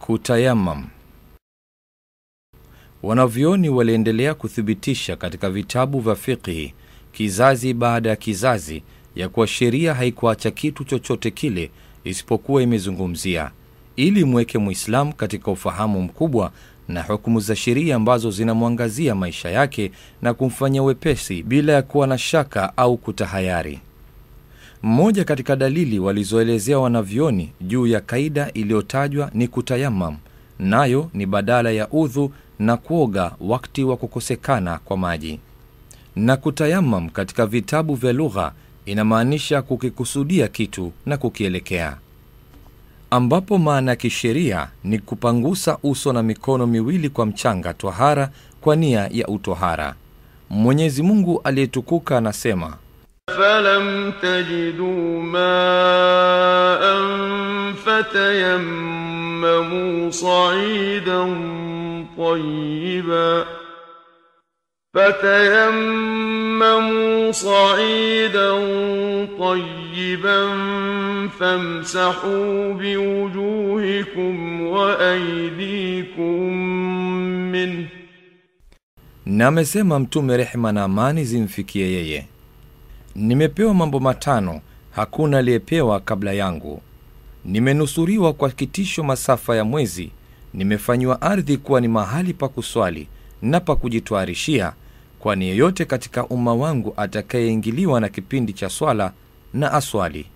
[0.00, 0.86] Kutayamam.
[3.02, 6.74] Wanavyoni waliendelea kuthibitisha katika vitabu vya fikihi
[7.12, 8.82] kizazi baada ya kizazi
[9.16, 11.70] ya kuwa sheria haikuacha kitu chochote kile
[12.04, 13.50] isipokuwa imezungumzia
[13.96, 16.52] ili mweke Mwislamu katika ufahamu mkubwa
[16.88, 19.92] na hukumu za sheria ambazo zinamwangazia maisha yake
[20.22, 23.80] na kumfanya wepesi bila ya kuwa na shaka au kutahayari.
[24.82, 30.16] Mmoja katika dalili walizoelezea wanavyoni juu ya kaida iliyotajwa ni kutayamam,
[30.58, 35.40] nayo ni badala ya udhu na kuoga wakati wa kukosekana kwa maji.
[36.16, 38.52] Na kutayamam katika vitabu vya lugha
[38.86, 41.96] inamaanisha kukikusudia kitu na kukielekea,
[43.10, 49.08] ambapo maana ya kisheria ni kupangusa uso na mikono miwili kwa mchanga twahara kwa nia
[49.12, 49.94] ya utohara.
[50.50, 52.76] Mwenyezi Mungu aliyetukuka anasema
[53.38, 56.82] فلم تجدوا ماء
[57.84, 59.70] فتيمموا
[60.10, 61.22] صعيدا
[62.18, 63.44] طيبا
[66.20, 68.50] فتيمموا صعيدا
[69.38, 70.48] طيبا
[71.40, 76.52] فامسحوا بوجوهكم وأيديكم
[77.52, 77.86] منه
[79.46, 82.26] amesema Mtume, rehema na amani zimfikie yeye,
[83.14, 86.82] nimepewa mambo matano hakuna aliyepewa kabla yangu.
[87.44, 90.10] Nimenusuriwa kwa kitisho masafa ya mwezi,
[90.54, 93.08] nimefanyiwa ardhi kuwa ni mahali pa kuswali
[93.42, 94.72] na pa kujitwarishia,
[95.18, 99.12] kwani yeyote katika umma wangu atakayeingiliwa na kipindi cha swala
[99.54, 100.26] na aswali.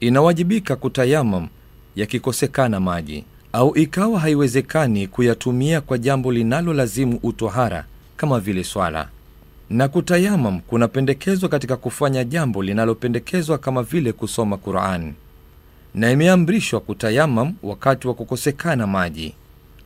[0.00, 1.48] Inawajibika kutayamam
[1.96, 9.08] yakikosekana maji au ikawa haiwezekani kuyatumia kwa jambo linalolazimu utohara kama vile swala.
[9.70, 15.12] Na kutayamam kunapendekezwa katika kufanya jambo linalopendekezwa kama vile kusoma Qur'an,
[15.94, 19.34] na imeamrishwa kutayamam wakati wa kukosekana maji.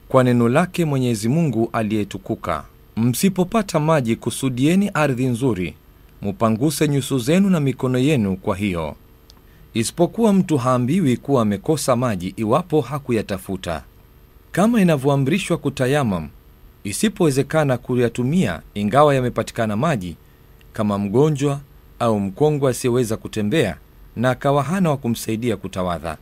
[0.09, 2.65] Kwa neno lake Mwenyezi Mungu aliyetukuka,
[2.97, 5.75] msipopata maji kusudieni ardhi nzuri,
[6.23, 8.97] mupanguse nyuso zenu na mikono yenu kwa hiyo.
[9.75, 13.83] Isipokuwa mtu haambiwi kuwa amekosa maji iwapo hakuyatafuta,
[14.53, 16.29] kama inavyoamrishwa kutayamam
[16.85, 20.17] isipowezekana kuyatumia ingawa yamepatikana maji,
[20.73, 21.61] kama mgonjwa
[21.99, 23.77] au mkongwe asiyeweza kutembea
[24.17, 26.17] na akawa hana wa kumsaidia kutawadha.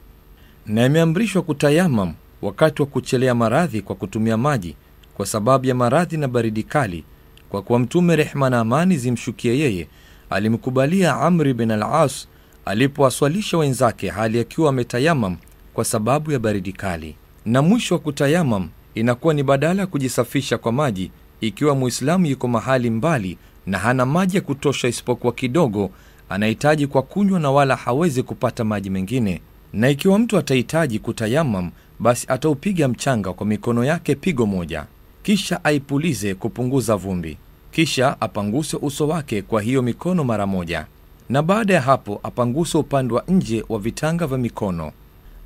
[0.66, 4.76] Na imeamrishwa kutayamam wakati wa kuchelea maradhi kwa kutumia maji,
[5.16, 7.04] kwa sababu ya maradhi na baridi kali,
[7.48, 9.88] kwa kuwa Mtume, rehma na amani zimshukie yeye,
[10.30, 12.28] alimkubalia Amri bin al-As
[12.64, 15.36] alipowaswalisha wenzake hali akiwa ametayamam
[15.74, 17.16] kwa sababu ya baridi kali.
[17.44, 22.90] Na mwisho wa kutayamam inakuwa ni badala ya kujisafisha kwa maji, ikiwa Muislamu yuko mahali
[22.90, 25.90] mbali na hana maji ya kutosha isipokuwa kidogo
[26.28, 29.40] anahitaji kwa kunywa, na wala hawezi kupata maji mengine.
[29.72, 34.86] Na ikiwa mtu atahitaji kutayamam, basi ataupiga mchanga kwa mikono yake pigo moja,
[35.22, 37.36] kisha aipulize kupunguza vumbi,
[37.72, 40.86] kisha apanguse uso wake kwa hiyo mikono mara moja.
[41.28, 44.92] Na baada ya hapo apanguse upande wa nje wa vitanga vya mikono,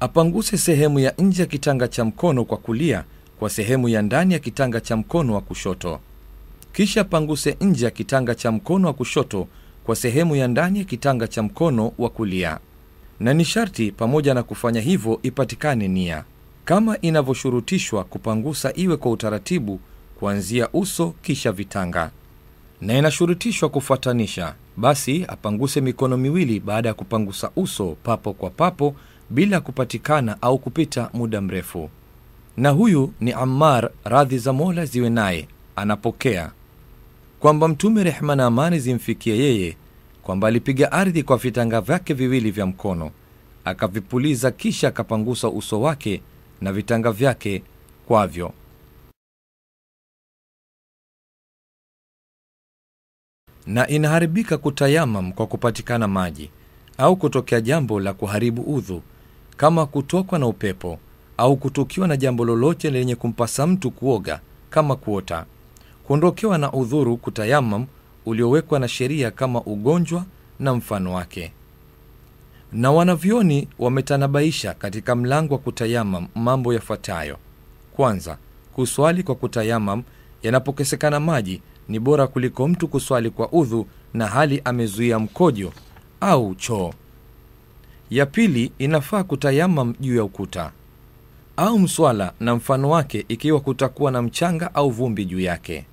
[0.00, 3.04] apanguse sehemu ya nje ya kitanga cha mkono kwa kulia
[3.40, 6.00] kwa sehemu ya ndani ya kitanga cha mkono wa kushoto,
[6.72, 9.48] kisha panguse nje ya kitanga cha mkono wa kushoto
[9.84, 12.58] kwa sehemu ya ndani ya kitanga cha mkono wa kulia.
[13.20, 16.24] Na ni sharti pamoja na kufanya hivyo ipatikane nia
[16.64, 19.80] kama inavyoshurutishwa kupangusa, iwe kwa utaratibu
[20.18, 22.10] kuanzia uso kisha vitanga,
[22.80, 28.94] na inashurutishwa kufuatanisha basi apanguse mikono miwili baada ya kupangusa uso papo kwa papo
[29.30, 31.90] bila kupatikana au kupita muda mrefu.
[32.56, 36.52] Na huyu ni Ammar, radhi za Mola ziwe naye, anapokea
[37.40, 39.76] kwamba Mtume, rehma na amani zimfikie yeye,
[40.22, 43.10] kwamba alipiga ardhi kwa vitanga vyake viwili vya mkono
[43.64, 46.22] akavipuliza, kisha akapangusa uso wake
[46.60, 47.62] na vitanga vyake
[48.06, 48.52] kwavyo.
[53.66, 56.50] na inaharibika kutayamam kwa kupatikana maji
[56.98, 59.02] au kutokea jambo la kuharibu udhu
[59.56, 60.98] kama kutokwa na upepo
[61.40, 64.40] au kutukiwa na jambo lolote lenye kumpasa mtu kuoga
[64.70, 65.44] kama kuota,
[66.04, 67.86] kuondokewa na udhuru kutayamam
[68.26, 70.24] uliowekwa na sheria kama ugonjwa
[70.58, 71.52] na mfano wake.
[72.72, 77.36] Na wanavyoni wametanabaisha katika mlango wa kutayamam mambo yafuatayo:
[77.96, 78.36] kwanza,
[78.72, 80.02] kuswali kwa kutayamam
[80.42, 85.72] yanapokosekana maji ni bora kuliko mtu kuswali kwa udhu na hali amezuia mkojo
[86.20, 86.92] au choo.
[88.10, 90.72] Ya pili, inafaa kutayamam juu ya ukuta
[91.60, 95.84] au mswala na mfano wake, ikiwa kutakuwa na mchanga au vumbi juu yake.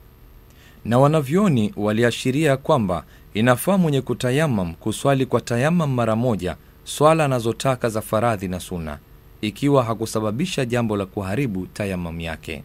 [0.86, 3.04] Na wanavyoni waliashiria kwamba
[3.34, 8.98] inafaa mwenye kutayamam kuswali kwa tayamam mara moja swala anazotaka za faradhi na suna,
[9.42, 12.64] ikiwa hakusababisha jambo la kuharibu tayamam yake.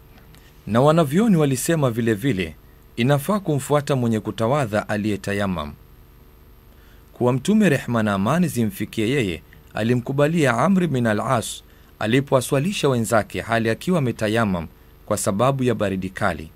[0.66, 2.55] Na wanavyoni walisema vile vile
[2.96, 5.72] inafaa kumfuata mwenye kutawadha aliyetayamam.
[7.12, 9.43] Kuwa Mtume rehma na amani zimfikie yeye
[9.75, 11.62] alimkubalia Amri bin al As
[12.02, 14.66] alipowaswalisha wenzake hali akiwa ametayamam
[15.06, 16.50] kwa sababu ya baridi kali,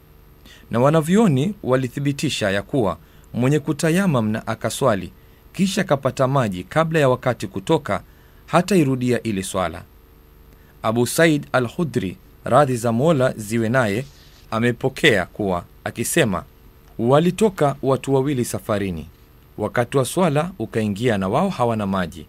[0.70, 2.98] na wanavyoni walithibitisha ya kuwa
[3.34, 5.12] mwenye kutayamam na akaswali
[5.52, 8.02] kisha akapata maji kabla ya wakati kutoka,
[8.46, 9.82] hatairudia ile swala.
[10.82, 14.04] Abu Said al hudri radhi za Mola ziwe naye,
[14.50, 16.44] amepokea kuwa akisema,
[16.99, 19.06] walitoka watu wawili safarini,
[19.58, 22.26] wakati wa swala ukaingia na wao hawana maji,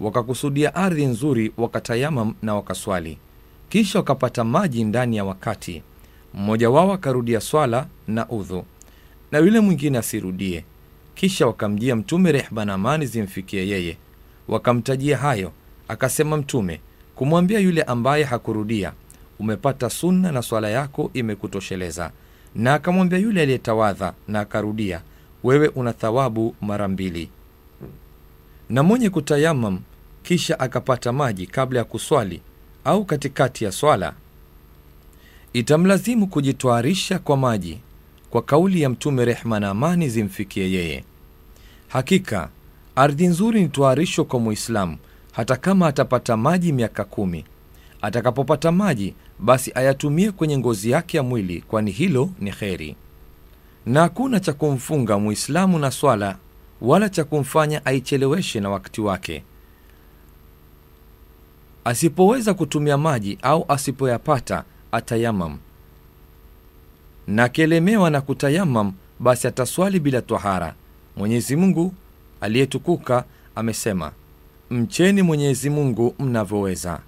[0.00, 3.18] wakakusudia ardhi nzuri, wakatayamam na wakaswali,
[3.68, 5.82] kisha wakapata maji ndani ya wakati.
[6.34, 8.64] Mmoja wao akarudia swala na udhu,
[9.32, 10.64] na yule mwingine asirudie.
[11.14, 13.96] Kisha wakamjia Mtume, rehma na amani zimfikie yeye,
[14.48, 15.52] wakamtajia hayo.
[15.88, 16.80] Akasema Mtume
[17.14, 18.92] kumwambia yule ambaye hakurudia,
[19.38, 22.10] umepata sunna na swala yako imekutosheleza.
[22.54, 25.02] Na akamwambia yule aliyetawadha na akarudia,
[25.44, 27.30] wewe una thawabu mara mbili.
[28.70, 29.80] Na mwenye kutayamam
[30.28, 32.40] kisha akapata maji kabla ya kuswali
[32.84, 34.14] au katikati ya swala,
[35.52, 37.78] itamlazimu kujitwarisha kwa maji
[38.30, 41.04] kwa kauli ya Mtume, rehma na amani zimfikie yeye.
[41.88, 42.48] Hakika
[42.96, 44.96] ardhi nzuri ni twarisho kwa Muislamu,
[45.32, 47.44] hata kama atapata maji miaka kumi.
[48.02, 52.96] Atakapopata maji, basi ayatumie kwenye ngozi yake ya mwili, kwani hilo ni kheri.
[53.86, 56.36] Na hakuna cha kumfunga Muislamu na swala
[56.80, 59.42] wala cha kumfanya aicheleweshe na wakati wake.
[61.88, 65.58] Asipoweza kutumia maji au asipoyapata, atayamam
[67.26, 70.74] na akielemewa na kutayamam, basi ataswali bila twahara.
[71.16, 71.94] Mwenyezi Mungu
[72.40, 73.24] aliyetukuka
[73.54, 74.12] amesema,
[74.70, 77.00] mcheni Mwenyezi Mungu mnavyoweza.